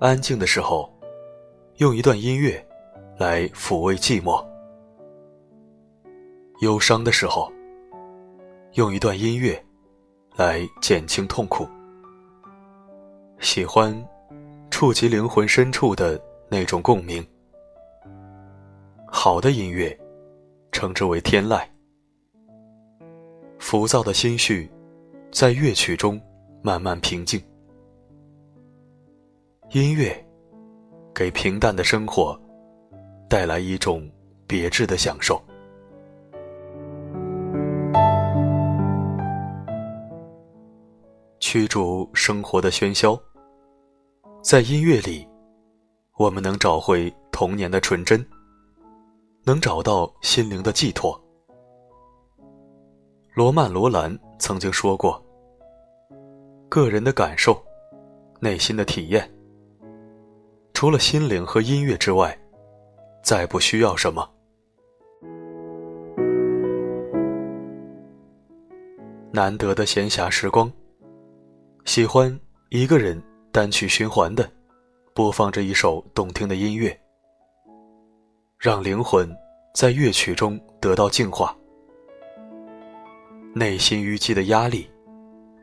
[0.00, 0.92] 安静的时候，
[1.76, 2.62] 用一段音乐
[3.16, 4.44] 来抚慰寂寞；
[6.60, 7.50] 忧伤的时候，
[8.72, 9.64] 用一段音乐
[10.34, 11.68] 来减轻痛苦。
[13.38, 13.94] 喜欢
[14.70, 17.24] 触及灵魂深处的那种共鸣。
[19.06, 19.96] 好的音乐，
[20.72, 21.71] 称之为天籁。
[23.72, 24.70] 浮躁的心绪，
[25.30, 26.20] 在乐曲中
[26.60, 27.42] 慢慢平静。
[29.70, 30.14] 音乐
[31.14, 32.38] 给平淡的生活
[33.30, 34.06] 带来一种
[34.46, 35.42] 别致的享受，
[41.40, 43.18] 驱逐生活的喧嚣。
[44.42, 45.26] 在音乐里，
[46.18, 48.22] 我们能找回童年的纯真，
[49.44, 51.18] 能找到心灵的寄托。
[53.34, 55.18] 罗曼·罗兰曾经说过
[56.68, 57.58] ：“个人的感受，
[58.40, 59.26] 内心的体验。”
[60.74, 62.38] 除了心灵和音乐之外，
[63.22, 64.30] 再不需要什么。
[69.30, 70.70] 难得的闲暇时光，
[71.86, 73.18] 喜欢一个人
[73.50, 74.46] 单曲循环的
[75.14, 76.94] 播放着一首动听的音乐，
[78.58, 79.34] 让灵魂
[79.74, 81.56] 在乐曲中得到净化，
[83.54, 84.90] 内心淤积的压力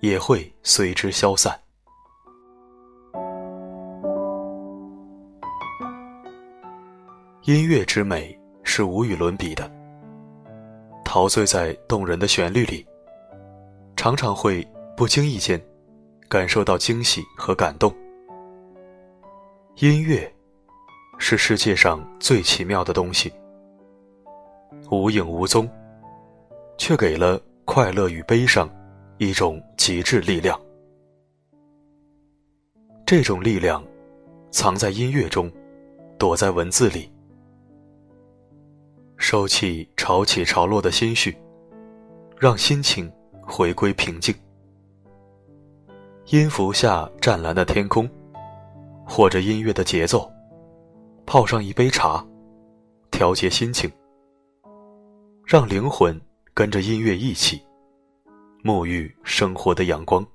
[0.00, 1.56] 也会随之消散。
[7.44, 9.70] 音乐之美是无与伦比的，
[11.04, 12.84] 陶醉在动人的旋律里，
[13.94, 15.60] 常常会不经意间
[16.28, 17.94] 感受到惊喜和感动。
[19.76, 20.28] 音乐
[21.18, 23.32] 是世界上最奇妙的东西，
[24.90, 25.70] 无影无踪，
[26.76, 28.70] 却给了快乐与悲伤
[29.18, 30.58] 一种极致力量。
[33.04, 33.84] 这种力量
[34.52, 35.52] 藏在音乐中，
[36.16, 37.10] 躲在文字里。
[39.18, 41.36] 收起潮起潮落的心绪，
[42.38, 43.12] 让心情
[43.42, 44.32] 回归平静。
[46.26, 48.08] 音符下湛蓝的天空，
[49.04, 50.30] 或者音乐的节奏，
[51.26, 52.24] 泡上一杯茶，
[53.10, 53.90] 调节心情，
[55.44, 56.18] 让灵魂
[56.56, 57.60] 跟着音乐一起
[58.64, 60.26] 沐浴生活的阳光。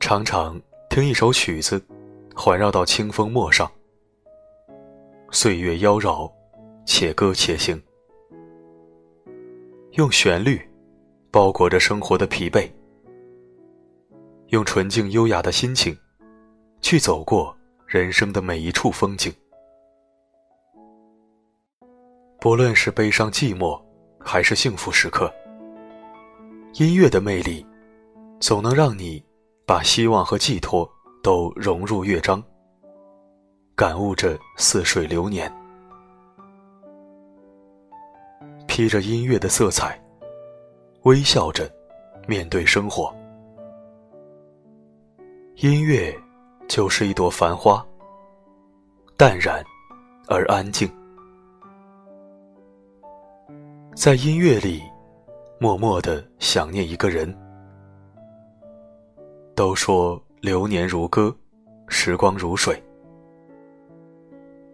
[0.00, 0.58] 常常。
[0.88, 1.80] 听一首曲子，
[2.34, 3.70] 环绕到清风陌上，
[5.30, 6.32] 岁月妖娆，
[6.86, 7.80] 且歌且行。
[9.92, 10.60] 用旋律
[11.30, 12.68] 包裹着生活的疲惫，
[14.48, 15.96] 用纯净优雅的心情
[16.80, 17.54] 去走过
[17.92, 19.34] 人生的每一处风景。
[22.40, 23.82] 不论是悲伤寂寞，
[24.20, 25.28] 还是幸福时刻，
[26.74, 27.66] 音乐的魅力
[28.38, 29.20] 总能让你。
[29.66, 30.88] 把希望和寄托
[31.22, 32.42] 都融入乐章，
[33.76, 35.48] 感悟着似水流年，
[38.66, 39.96] 披着音乐的色彩，
[41.02, 41.72] 微笑着
[42.26, 43.14] 面对生活。
[45.54, 46.12] 音乐
[46.70, 47.84] 就是一朵繁花，
[49.16, 49.60] 淡然
[50.28, 50.88] 而安静，
[53.96, 54.80] 在音乐里
[55.58, 57.36] 默默的想念一个人。
[59.56, 61.36] 都说流年如歌，
[61.88, 62.80] 时光如水。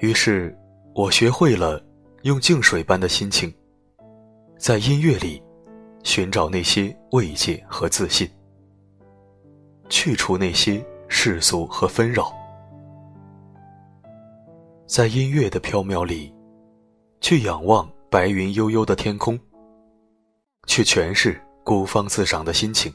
[0.00, 0.54] 于是，
[0.94, 1.82] 我学会了
[2.20, 3.50] 用静水般的心情，
[4.58, 5.42] 在音乐里
[6.04, 8.30] 寻找那些慰藉和自信，
[9.88, 12.32] 去除那些世俗和纷扰，
[14.86, 16.32] 在音乐的飘渺里，
[17.20, 19.38] 去仰望白云悠悠的天空，
[20.66, 22.92] 去诠释孤芳自赏的心情。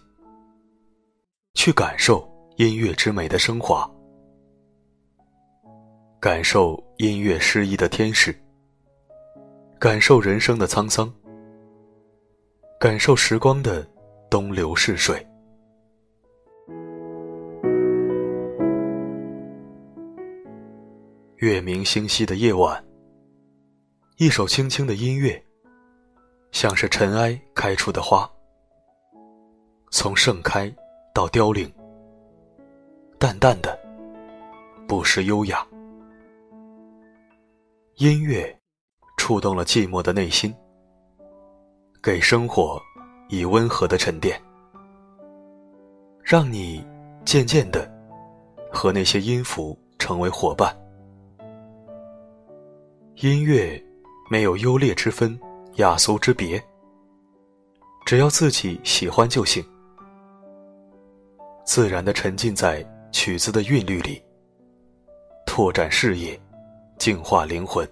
[1.55, 3.89] 去感受音乐之美的升华，
[6.19, 8.35] 感受音乐诗意的天使，
[9.79, 11.13] 感受人生的沧桑，
[12.79, 13.87] 感受时光的
[14.29, 15.25] 东流逝水。
[21.43, 22.81] 月明星稀的夜晚，
[24.15, 25.43] 一首轻轻的音乐，
[26.53, 28.31] 像是尘埃开出的花，
[29.91, 30.73] 从盛开。
[31.13, 31.69] 到凋零，
[33.19, 33.77] 淡淡的，
[34.87, 35.67] 不失优雅。
[37.97, 38.57] 音乐
[39.17, 40.55] 触动了寂寞的内心，
[42.01, 42.81] 给生活
[43.27, 44.41] 以温和的沉淀，
[46.23, 46.83] 让你
[47.25, 47.87] 渐渐的
[48.71, 50.75] 和那些音符成为伙伴，
[53.17, 53.81] 音乐
[54.29, 55.39] 没有优劣之分、
[55.75, 56.61] 雅俗之别，
[58.05, 59.63] 只要自己喜欢就行，
[61.63, 64.21] 自然的沉浸在曲子的韵律里，
[65.45, 66.37] 拓展视野，
[66.97, 67.87] 净化灵魂。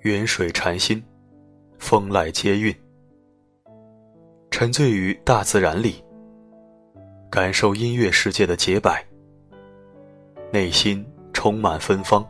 [0.00, 1.02] 云水禅心，
[1.78, 2.74] 风籁皆韵。
[4.50, 6.04] 沉醉于大自然里，
[7.30, 9.02] 感受音乐世界的洁白，
[10.52, 11.02] 内心
[11.32, 12.22] 充满芬芳。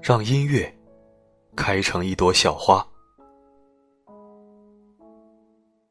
[0.00, 0.74] 让音乐
[1.54, 2.82] 开成一朵小花，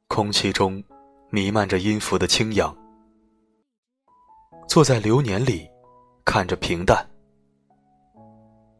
[0.07, 0.83] 空气中
[1.29, 2.75] 弥漫着音符的清扬。
[4.67, 5.69] 坐在流年里，
[6.25, 7.07] 看着平淡。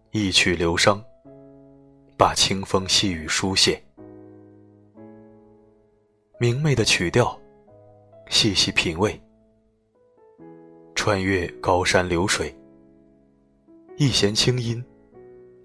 [0.10, 1.00] 一曲流觞，
[2.18, 3.80] 把清风细雨书写。
[6.40, 7.40] 明媚的曲调，
[8.30, 9.22] 细细品味。
[11.04, 12.56] 穿越高山流水，
[13.98, 14.86] 一弦清音，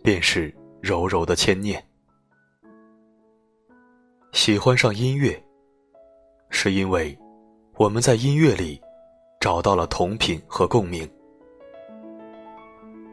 [0.02, 0.50] 便是
[0.80, 1.86] 柔柔的牵念。
[4.32, 5.38] 喜欢上音乐，
[6.48, 7.14] 是因为
[7.74, 8.80] 我们在音乐里
[9.38, 11.06] 找到了同频和共鸣。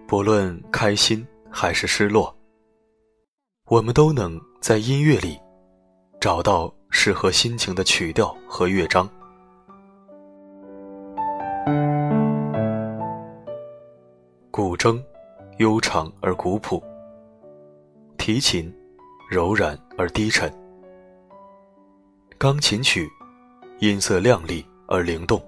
[0.08, 2.34] 不论开心还是失落，
[3.66, 5.38] 我们都能在音乐里
[6.22, 9.10] 找到适合心情的曲调和乐章。
[14.66, 14.98] 古筝
[15.58, 16.82] 悠长而古朴，
[18.18, 18.74] 提琴
[19.30, 20.50] 柔软而低沉，
[22.38, 23.06] 钢琴曲
[23.80, 25.44] 音色亮丽而灵动。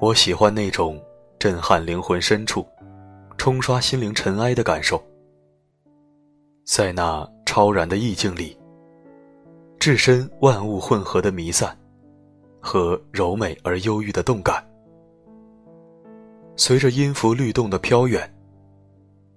[0.00, 1.00] 我喜欢那种。
[1.38, 2.66] 震撼灵魂深处，
[3.38, 5.00] 冲刷心灵尘埃的感受，
[6.66, 8.58] 在那超然的意境里，
[9.78, 11.74] 置身万物混合的弥散，
[12.60, 14.62] 和柔美而忧郁的动感，
[16.60, 18.30] 随着音符律动的飘远，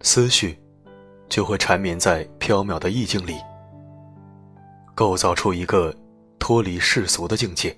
[0.01, 0.59] 思绪
[1.29, 3.37] 就会缠绵在飘渺的意境里，
[4.93, 5.95] 构造出一个
[6.37, 7.73] 脱离世俗的境界。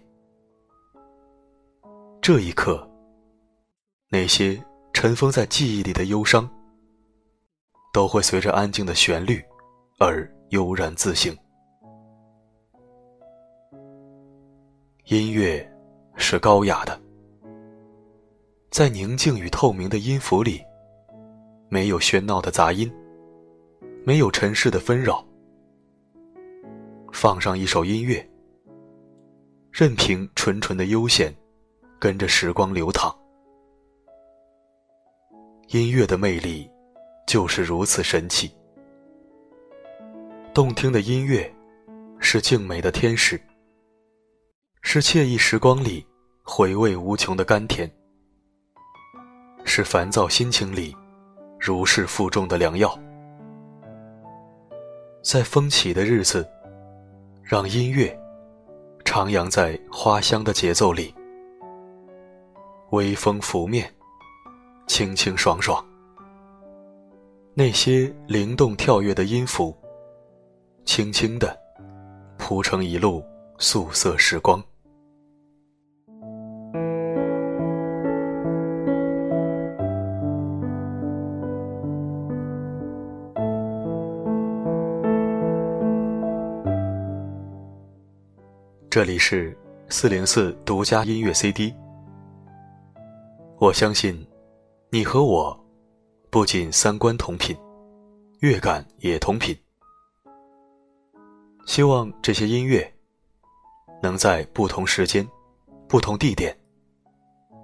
[2.19, 2.89] 这一刻。
[4.09, 4.59] 那些
[4.93, 6.49] 尘封在记忆里的忧伤，
[7.93, 9.43] 都会随着安静的旋律
[9.99, 11.35] 而悠然自省。
[15.05, 15.71] 音乐
[16.15, 16.99] 是高雅的，
[18.75, 20.61] 在宁静与透明的音符里，
[21.69, 22.93] 没有喧闹的杂音，
[24.03, 25.25] 没有尘世的纷扰。
[27.13, 28.29] 放上一首音乐，
[29.71, 31.33] 任凭纯纯的悠闲
[31.97, 33.17] 跟着时光流淌。
[35.69, 36.69] 音乐的魅力，
[37.25, 38.51] 就是如此神奇。
[40.53, 41.49] 动听的音乐，
[42.19, 43.41] 是静美的天使，
[44.81, 46.05] 是惬意时光里
[46.43, 47.89] 回味无穷的甘甜，
[49.65, 50.95] 是烦躁心情里
[51.59, 52.97] 如释负重的良药。
[55.21, 56.47] 在风起的日子，
[57.43, 58.17] 让音乐
[59.03, 61.13] 徜徉在花香的节奏里，
[62.91, 63.91] 微风拂面。
[64.87, 65.83] 清清爽爽，
[67.55, 69.75] 那些灵动跳跃的音符，
[70.85, 71.57] 轻轻的
[72.37, 73.25] 铺成一路
[73.57, 74.63] 素色时光。
[88.95, 89.53] 这里是
[89.89, 91.75] 四零四独家音乐 CD，
[93.59, 94.25] 我相信。
[94.89, 95.65] 你和我，
[96.29, 97.53] 不仅三观同频，
[98.39, 99.53] 乐感也同频。
[101.65, 102.89] 希望这些音乐，
[104.01, 105.27] 能在不同时间、
[105.89, 106.57] 不同地点，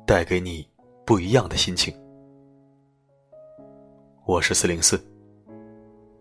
[0.06, 0.68] 带给你
[1.06, 1.98] 不一样的心情。
[4.26, 5.02] 我是四零四，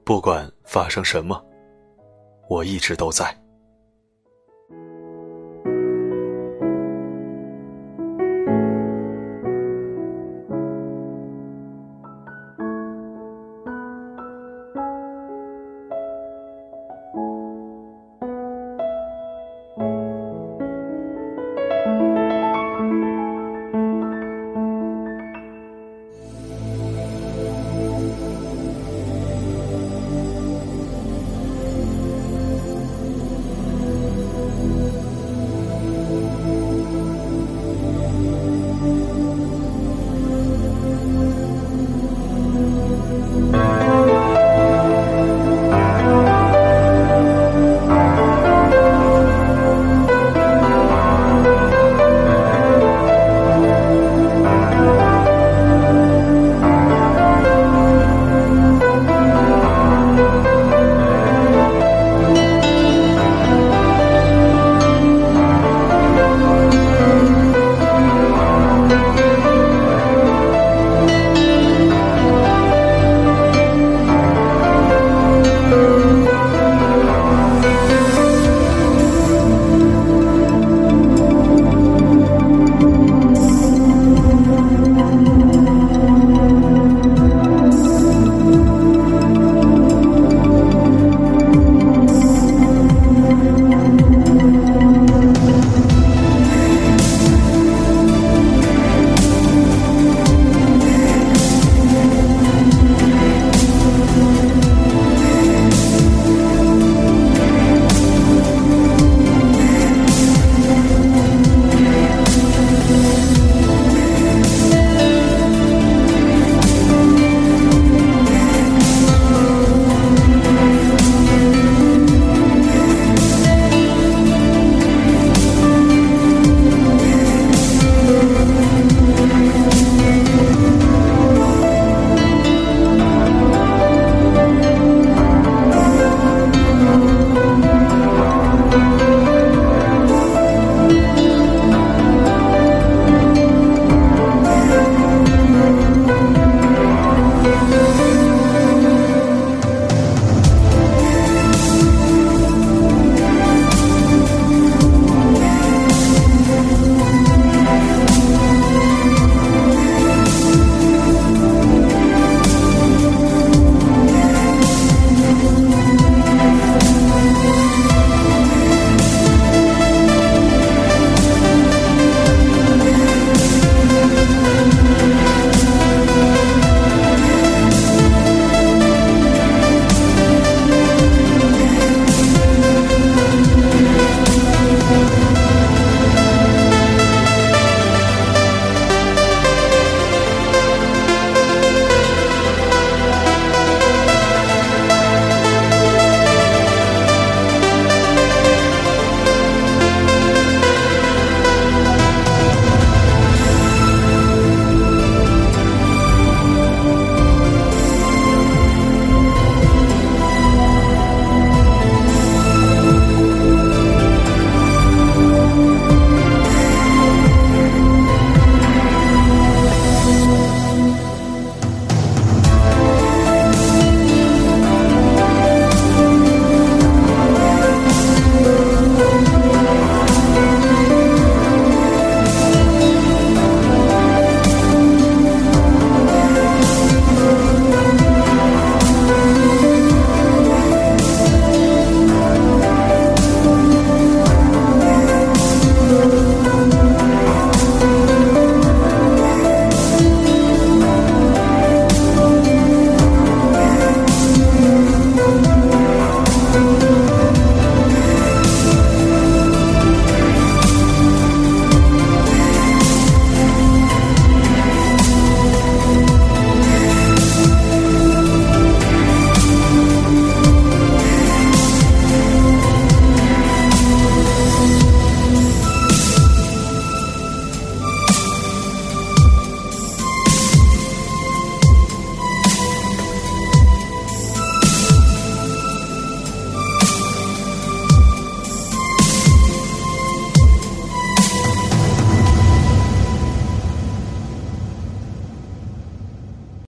[0.05, 1.45] 不管发生什么，
[2.49, 3.37] 我一直都在。